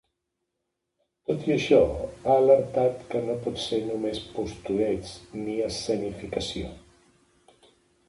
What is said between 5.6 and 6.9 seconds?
escenificació’.